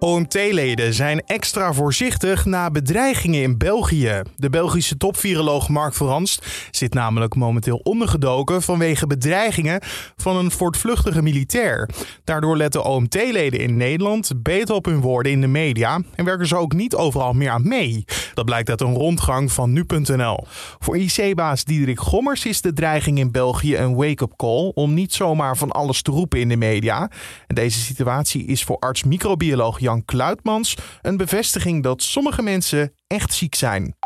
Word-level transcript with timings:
OMT-leden 0.00 0.94
zijn 0.94 1.22
extra 1.26 1.72
voorzichtig 1.72 2.44
na 2.44 2.70
bedreigingen 2.70 3.42
in 3.42 3.58
België. 3.58 4.22
De 4.36 4.50
Belgische 4.50 4.96
topviroloog 4.96 5.68
Mark 5.68 5.94
Verhanst 5.94 6.46
zit 6.70 6.94
namelijk 6.94 7.34
momenteel 7.34 7.80
ondergedoken 7.82 8.62
vanwege 8.62 9.06
bedreigingen 9.06 9.80
van 10.16 10.36
een 10.36 10.50
voortvluchtige 10.50 11.22
militair. 11.22 11.88
Daardoor 12.24 12.56
letten 12.56 12.84
OMT-leden 12.84 13.60
in 13.60 13.76
Nederland 13.76 14.30
beter 14.36 14.74
op 14.74 14.84
hun 14.84 15.00
woorden 15.00 15.32
in 15.32 15.40
de 15.40 15.46
media 15.46 16.00
en 16.14 16.24
werken 16.24 16.46
ze 16.46 16.56
ook 16.56 16.72
niet 16.72 16.94
overal 16.94 17.32
meer 17.32 17.50
aan 17.50 17.68
mee. 17.68 18.04
Dat 18.34 18.44
blijkt 18.44 18.70
uit 18.70 18.80
een 18.80 18.94
rondgang 18.94 19.52
van 19.52 19.72
nu.nl. 19.72 20.46
Voor 20.78 20.96
IC-baas 20.96 21.64
Diederik 21.64 22.00
Gommers 22.00 22.46
is 22.46 22.60
de 22.60 22.72
dreiging 22.72 23.18
in 23.18 23.30
België 23.30 23.76
een 23.76 23.94
wake-up 23.94 24.32
call 24.36 24.70
om 24.74 24.94
niet 24.94 25.12
zomaar 25.12 25.56
van 25.56 25.70
alles 25.70 26.02
te 26.02 26.10
roepen 26.10 26.40
in 26.40 26.48
de 26.48 26.56
media. 26.56 27.10
En 27.46 27.54
deze 27.54 27.78
situatie 27.78 28.44
is 28.44 28.64
voor 28.64 28.78
arts-microbioloog 28.78 29.78
Jan 29.88 30.04
Kluitmans 30.04 30.76
een 31.02 31.16
bevestiging 31.16 31.82
dat 31.82 32.02
sommige 32.02 32.42
mensen 32.42 32.92
echt 33.06 33.34
ziek 33.34 33.54
zijn. 33.54 33.96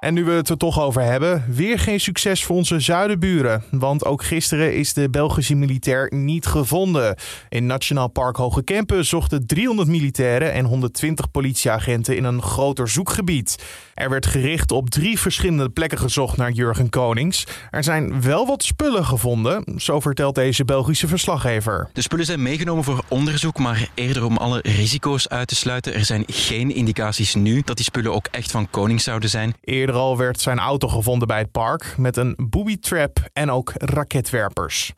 En 0.00 0.14
nu 0.14 0.24
we 0.24 0.30
het 0.30 0.48
er 0.48 0.56
toch 0.56 0.80
over 0.80 1.02
hebben, 1.02 1.44
weer 1.48 1.78
geen 1.78 2.00
succes 2.00 2.44
voor 2.44 2.56
onze 2.56 2.80
zuidenburen. 2.80 3.64
Want 3.70 4.04
ook 4.04 4.24
gisteren 4.24 4.74
is 4.74 4.92
de 4.92 5.10
Belgische 5.10 5.54
militair 5.54 6.12
niet 6.14 6.46
gevonden. 6.46 7.16
In 7.48 7.66
Nationaal 7.66 8.08
Park 8.08 8.36
Hoge 8.36 8.62
Kempen 8.62 9.04
zochten 9.04 9.46
300 9.46 9.88
militairen 9.88 10.52
en 10.52 10.64
120 10.64 11.30
politieagenten 11.30 12.16
in 12.16 12.24
een 12.24 12.42
groter 12.42 12.88
zoekgebied. 12.88 13.64
Er 13.94 14.10
werd 14.10 14.26
gericht 14.26 14.72
op 14.72 14.90
drie 14.90 15.18
verschillende 15.18 15.68
plekken 15.68 15.98
gezocht 15.98 16.36
naar 16.36 16.50
Jurgen 16.50 16.88
Konings. 16.88 17.46
Er 17.70 17.84
zijn 17.84 18.22
wel 18.22 18.46
wat 18.46 18.62
spullen 18.62 19.04
gevonden, 19.04 19.64
zo 19.76 20.00
vertelt 20.00 20.34
deze 20.34 20.64
Belgische 20.64 21.08
verslaggever. 21.08 21.88
De 21.92 22.02
spullen 22.02 22.26
zijn 22.26 22.42
meegenomen 22.42 22.84
voor 22.84 23.04
onderzoek, 23.08 23.58
maar 23.58 23.88
eerder 23.94 24.24
om 24.24 24.36
alle 24.36 24.60
risico's 24.62 25.28
uit 25.28 25.48
te 25.48 25.54
sluiten. 25.54 25.94
Er 25.94 26.04
zijn 26.04 26.24
geen 26.26 26.74
indicaties 26.74 27.34
nu 27.34 27.62
dat 27.64 27.76
die 27.76 27.84
spullen 27.84 28.12
ook 28.12 28.26
echt 28.30 28.50
van 28.50 28.70
Konings 28.70 29.04
zouden 29.04 29.30
zijn. 29.30 29.54
Eerder 29.60 29.88
al 29.94 30.16
werd 30.16 30.40
zijn 30.40 30.58
auto 30.58 30.88
gevonden 30.88 31.28
bij 31.28 31.38
het 31.38 31.50
park 31.50 31.94
met 31.96 32.16
een 32.16 32.34
booby 32.50 32.78
trap 32.78 33.18
en 33.32 33.50
ook 33.50 33.72
raketwerpers. 33.74 34.92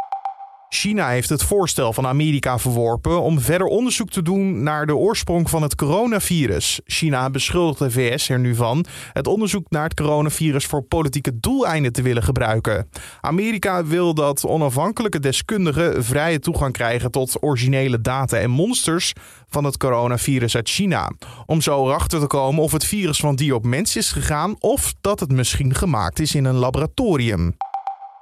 China 0.75 1.09
heeft 1.09 1.28
het 1.28 1.42
voorstel 1.42 1.92
van 1.92 2.06
Amerika 2.06 2.59
verworpen 2.59 3.23
om 3.23 3.41
verder 3.41 3.67
onderzoek 3.67 4.11
te 4.11 4.23
doen 4.23 4.62
naar 4.62 4.87
de 4.87 4.97
oorsprong 4.97 5.51
van 5.51 5.62
het 5.62 5.75
coronavirus. 5.75 6.81
China 6.84 7.31
beschuldigt 7.31 7.78
de 7.78 7.91
VS 7.91 8.28
er 8.28 8.39
nu 8.39 8.55
van 8.55 8.84
het 9.12 9.27
onderzoek 9.27 9.67
naar 9.69 9.83
het 9.83 9.95
coronavirus 9.95 10.67
voor 10.67 10.83
politieke 10.83 11.41
doeleinden 11.41 11.93
te 11.93 12.03
willen 12.03 12.23
gebruiken. 12.23 12.89
Amerika 13.20 13.84
wil 13.84 14.15
dat 14.15 14.47
onafhankelijke 14.47 15.20
deskundigen 15.20 16.05
vrije 16.05 16.39
toegang 16.39 16.73
krijgen 16.73 17.11
tot 17.11 17.43
originele 17.43 18.00
data 18.00 18.37
en 18.37 18.50
monsters 18.50 19.12
van 19.48 19.65
het 19.65 19.77
coronavirus 19.77 20.56
uit 20.56 20.69
China. 20.69 21.12
Om 21.47 21.61
zo 21.61 21.87
erachter 21.87 22.20
te 22.20 22.27
komen 22.27 22.62
of 22.62 22.73
het 22.73 22.84
virus 22.84 23.20
van 23.20 23.37
dier 23.37 23.55
op 23.55 23.65
mens 23.65 23.97
is 23.97 24.12
gegaan 24.12 24.56
of 24.59 24.95
dat 25.00 25.20
het 25.20 25.33
misschien 25.33 25.75
gemaakt 25.75 26.20
is 26.20 26.34
in 26.34 26.45
een 26.45 26.55
laboratorium. 26.55 27.56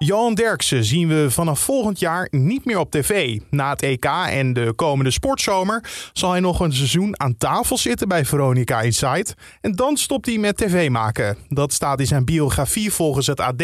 Johan 0.05 0.35
Derksen 0.35 0.85
zien 0.85 1.09
we 1.09 1.31
vanaf 1.31 1.61
volgend 1.61 1.99
jaar 1.99 2.29
niet 2.31 2.65
meer 2.65 2.79
op 2.79 2.91
tv. 2.91 3.41
Na 3.51 3.71
het 3.71 3.83
EK 3.83 4.05
en 4.29 4.53
de 4.53 4.73
komende 4.77 5.11
sportzomer 5.11 5.85
zal 6.13 6.31
hij 6.31 6.41
nog 6.41 6.61
een 6.61 6.73
seizoen 6.73 7.21
aan 7.21 7.37
tafel 7.37 7.79
zitten 7.79 8.09
bij 8.09 8.25
Veronica 8.25 8.81
Inside. 8.81 9.27
En 9.61 9.73
dan 9.73 9.97
stopt 9.97 10.27
hij 10.27 10.39
met 10.39 10.57
tv 10.57 10.91
maken. 10.91 11.37
Dat 11.49 11.73
staat 11.73 12.01
in 12.01 12.07
zijn 12.07 12.25
biografie 12.25 12.93
volgens 12.93 13.27
het 13.27 13.41
AD. 13.41 13.63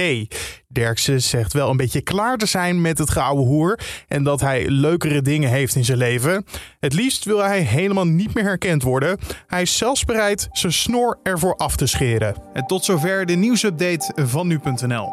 Derksen 0.69 1.23
zegt 1.23 1.53
wel 1.53 1.71
een 1.71 1.77
beetje 1.77 2.01
klaar 2.01 2.37
te 2.37 2.47
zijn 2.47 2.81
met 2.81 2.99
het 2.99 3.11
gouden 3.11 3.45
hoer 3.45 3.81
en 4.09 4.23
dat 4.23 4.41
hij 4.41 4.69
leukere 4.69 5.23
dingen 5.23 5.51
heeft 5.51 5.75
in 5.75 5.85
zijn 5.85 5.99
leven. 5.99 6.45
Het 6.81 6.93
liefst 6.93 7.25
wil 7.25 7.39
hij 7.39 7.61
helemaal 7.61 8.07
niet 8.07 8.35
meer 8.35 8.45
herkend 8.45 8.83
worden. 8.83 9.19
Hij 9.47 9.63
is 9.63 9.77
zelfs 9.77 10.05
bereid 10.05 10.49
zijn 10.53 10.73
snor 10.73 11.19
ervoor 11.23 11.55
af 11.57 11.77
te 11.77 11.87
scheren. 11.87 12.37
En 12.53 12.67
tot 12.67 12.85
zover 12.85 13.27
de 13.27 13.35
nieuwsupdate 13.35 14.13
van 14.27 14.47
nu.nl. 14.47 15.11